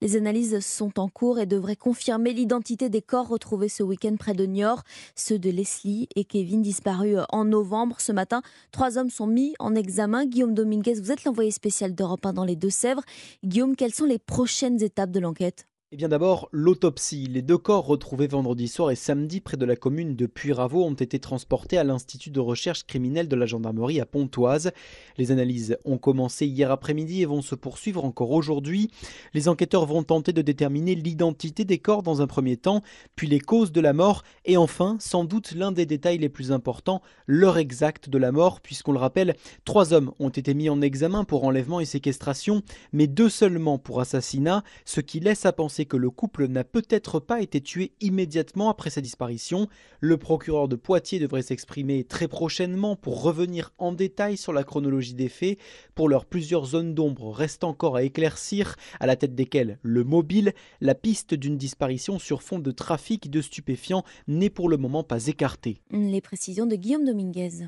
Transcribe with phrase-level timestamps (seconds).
[0.00, 4.32] Les analyses sont en cours et devraient confirmer l'identité des corps retrouvés ce week-end près
[4.32, 4.84] de Niort,
[5.16, 8.00] ceux de Leslie et Kevin disparus en novembre.
[8.00, 10.24] Ce matin, trois hommes sont mis en examen.
[10.24, 13.02] Guillaume Dominguez, vous êtes l'envoyé spécial d'Europe 1 dans les Deux-Sèvres.
[13.44, 15.66] Guillaume, quelles sont les prochaines étapes de l'enquête?
[15.90, 17.28] Eh bien d'abord, l'autopsie.
[17.28, 20.92] Les deux corps retrouvés vendredi soir et samedi près de la commune de Puyraveau ont
[20.92, 24.72] été transportés à l'Institut de recherche criminelle de la gendarmerie à Pontoise.
[25.16, 28.90] Les analyses ont commencé hier après-midi et vont se poursuivre encore aujourd'hui.
[29.32, 32.82] Les enquêteurs vont tenter de déterminer l'identité des corps dans un premier temps,
[33.16, 36.52] puis les causes de la mort et enfin, sans doute l'un des détails les plus
[36.52, 40.82] importants, l'heure exacte de la mort, puisqu'on le rappelle, trois hommes ont été mis en
[40.82, 42.60] examen pour enlèvement et séquestration,
[42.92, 47.20] mais deux seulement pour assassinat, ce qui laisse à penser que le couple n'a peut-être
[47.20, 49.68] pas été tué immédiatement après sa disparition.
[50.00, 55.14] Le procureur de Poitiers devrait s'exprimer très prochainement pour revenir en détail sur la chronologie
[55.14, 55.58] des faits.
[55.94, 60.52] Pour l'heure, plusieurs zones d'ombre restent encore à éclaircir, à la tête desquelles le mobile,
[60.80, 65.26] la piste d'une disparition sur fond de trafic de stupéfiants n'est pour le moment pas
[65.26, 65.80] écartée.
[65.90, 67.66] Les précisions de Guillaume Dominguez.